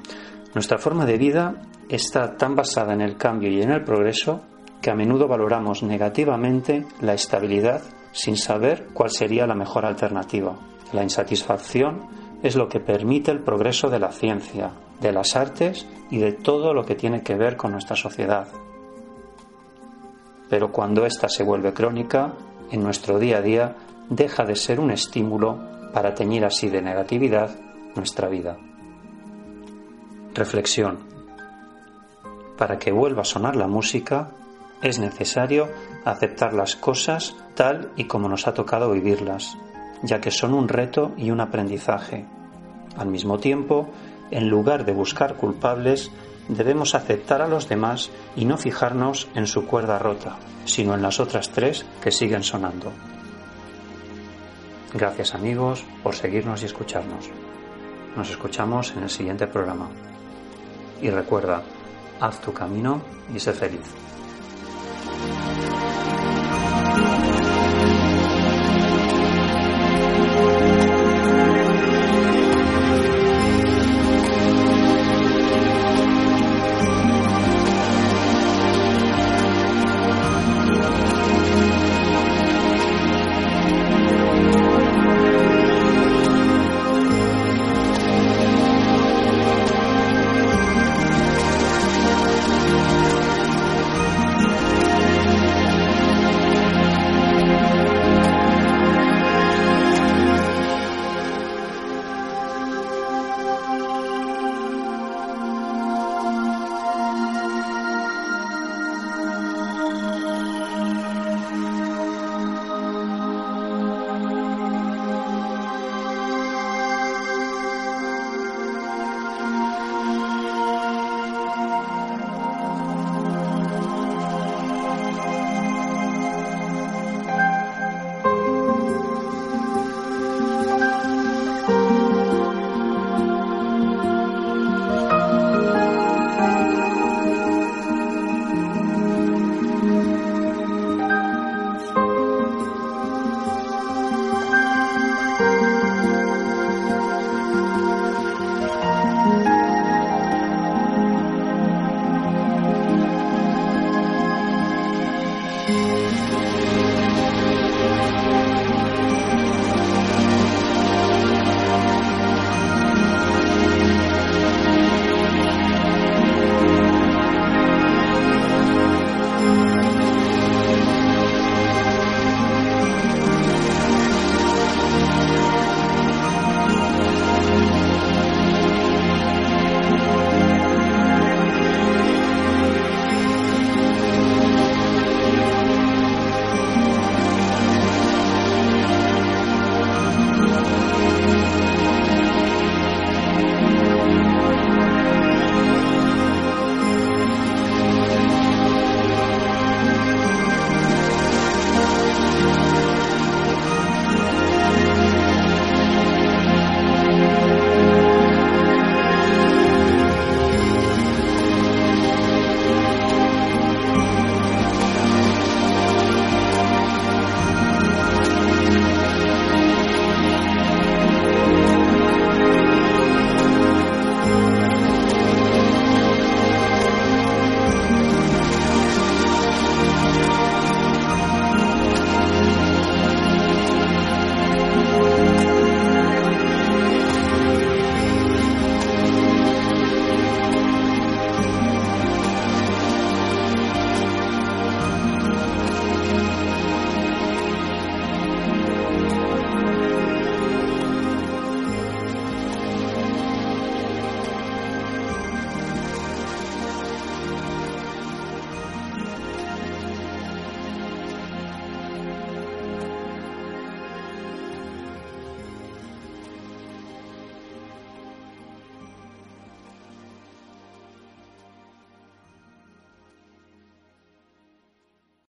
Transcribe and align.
nuestra 0.54 0.78
forma 0.78 1.04
de 1.06 1.18
vida 1.18 1.60
está 1.88 2.36
tan 2.36 2.54
basada 2.54 2.92
en 2.94 3.00
el 3.00 3.16
cambio 3.16 3.50
y 3.50 3.60
en 3.62 3.72
el 3.72 3.82
progreso 3.82 4.42
que 4.80 4.92
a 4.92 4.94
menudo 4.94 5.26
valoramos 5.26 5.82
negativamente 5.82 6.86
la 7.00 7.14
estabilidad 7.14 7.82
sin 8.12 8.36
saber 8.36 8.86
cuál 8.94 9.10
sería 9.10 9.44
la 9.44 9.56
mejor 9.56 9.84
alternativa. 9.84 10.56
La 10.92 11.02
insatisfacción 11.02 12.06
es 12.44 12.54
lo 12.54 12.68
que 12.68 12.78
permite 12.78 13.32
el 13.32 13.40
progreso 13.40 13.90
de 13.90 13.98
la 13.98 14.12
ciencia, 14.12 14.70
de 15.00 15.10
las 15.10 15.34
artes 15.34 15.84
y 16.12 16.18
de 16.18 16.30
todo 16.30 16.72
lo 16.72 16.84
que 16.84 16.94
tiene 16.94 17.24
que 17.24 17.34
ver 17.34 17.56
con 17.56 17.72
nuestra 17.72 17.96
sociedad. 17.96 18.46
Pero 20.48 20.70
cuando 20.70 21.04
ésta 21.06 21.28
se 21.28 21.42
vuelve 21.42 21.74
crónica, 21.74 22.34
en 22.70 22.84
nuestro 22.84 23.18
día 23.18 23.38
a 23.38 23.42
día 23.42 23.76
deja 24.10 24.44
de 24.44 24.54
ser 24.54 24.78
un 24.78 24.92
estímulo 24.92 25.58
para 25.92 26.14
teñir 26.14 26.44
así 26.44 26.68
de 26.68 26.82
negatividad 26.82 27.50
nuestra 27.96 28.28
vida. 28.28 28.56
Reflexión. 30.36 30.98
Para 32.58 32.78
que 32.78 32.92
vuelva 32.92 33.22
a 33.22 33.24
sonar 33.24 33.56
la 33.56 33.66
música, 33.66 34.32
es 34.82 34.98
necesario 34.98 35.70
aceptar 36.04 36.52
las 36.52 36.76
cosas 36.76 37.34
tal 37.54 37.90
y 37.96 38.04
como 38.04 38.28
nos 38.28 38.46
ha 38.46 38.52
tocado 38.52 38.90
vivirlas, 38.90 39.56
ya 40.02 40.20
que 40.20 40.30
son 40.30 40.52
un 40.52 40.68
reto 40.68 41.12
y 41.16 41.30
un 41.30 41.40
aprendizaje. 41.40 42.26
Al 42.98 43.08
mismo 43.08 43.38
tiempo, 43.38 43.88
en 44.30 44.50
lugar 44.50 44.84
de 44.84 44.92
buscar 44.92 45.36
culpables, 45.36 46.10
debemos 46.48 46.94
aceptar 46.94 47.40
a 47.40 47.48
los 47.48 47.66
demás 47.66 48.10
y 48.36 48.44
no 48.44 48.58
fijarnos 48.58 49.28
en 49.34 49.46
su 49.46 49.64
cuerda 49.64 49.98
rota, 49.98 50.36
sino 50.66 50.92
en 50.92 51.00
las 51.00 51.18
otras 51.18 51.48
tres 51.48 51.86
que 52.02 52.10
siguen 52.10 52.42
sonando. 52.42 52.92
Gracias 54.92 55.34
amigos 55.34 55.82
por 56.02 56.14
seguirnos 56.14 56.62
y 56.62 56.66
escucharnos. 56.66 57.30
Nos 58.14 58.28
escuchamos 58.28 58.92
en 58.94 59.04
el 59.04 59.10
siguiente 59.10 59.46
programa. 59.46 59.88
Y 61.02 61.10
recuerda, 61.10 61.62
haz 62.20 62.40
tu 62.40 62.52
camino 62.52 63.00
y 63.34 63.38
sé 63.38 63.52
feliz. 63.52 63.80